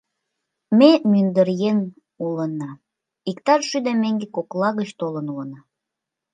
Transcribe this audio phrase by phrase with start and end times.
[0.77, 1.77] Ме мӱндыр еҥ
[2.25, 2.69] улына:
[3.29, 5.59] иктаж шӱдӧ меҥге кокла гыч толын улына.